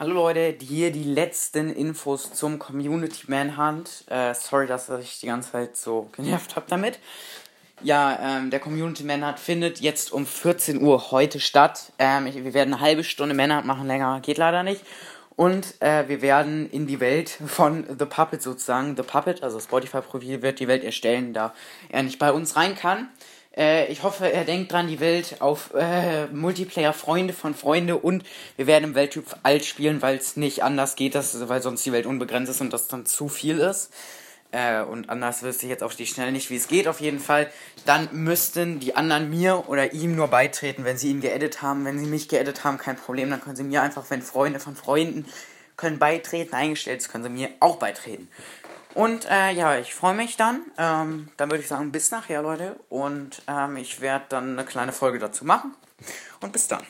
[0.00, 4.06] Hallo Leute, hier die letzten Infos zum Community Manhunt.
[4.08, 6.98] Äh, sorry, dass ich die ganze Zeit so genervt habe damit.
[7.82, 11.92] Ja, ähm, der Community Manhunt findet jetzt um 14 Uhr heute statt.
[11.98, 14.82] Ähm, ich, wir werden eine halbe Stunde Manhunt machen, länger geht leider nicht.
[15.36, 20.40] Und äh, wir werden in die Welt von The Puppet sozusagen, The Puppet, also Spotify-Profil,
[20.40, 21.52] wird die Welt erstellen, da
[21.90, 23.10] er nicht bei uns rein kann.
[23.60, 28.24] Äh, ich hoffe, er denkt dran, die Welt auf äh, Multiplayer Freunde von Freunde und
[28.56, 31.92] wir werden im Welttyp alt spielen, weil es nicht anders geht, dass, weil sonst die
[31.92, 33.92] Welt unbegrenzt ist und das dann zu viel ist.
[34.50, 37.20] Äh, und anders wüsste ich jetzt auf die Schnelle nicht, wie es geht, auf jeden
[37.20, 37.52] Fall.
[37.84, 41.84] Dann müssten die anderen mir oder ihm nur beitreten, wenn sie ihn geedit haben.
[41.84, 43.28] Wenn sie mich geedit haben, kein Problem.
[43.28, 45.26] Dann können sie mir einfach, wenn Freunde von Freunden
[45.76, 48.28] können beitreten, eingestellt, können sie mir auch beitreten.
[48.94, 50.62] Und äh, ja, ich freue mich dann.
[50.76, 52.76] Ähm, dann würde ich sagen, bis nachher, Leute.
[52.88, 55.74] Und ähm, ich werde dann eine kleine Folge dazu machen.
[56.40, 56.82] Und bis dann.